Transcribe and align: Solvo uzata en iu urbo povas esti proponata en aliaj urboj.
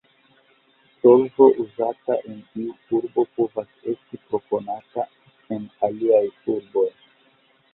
Solvo 1.01 1.49
uzata 1.63 2.15
en 2.31 2.39
iu 2.61 2.73
urbo 2.99 3.25
povas 3.41 3.69
esti 3.93 4.21
proponata 4.33 5.07
en 5.59 5.69
aliaj 5.91 6.25
urboj. 6.57 6.89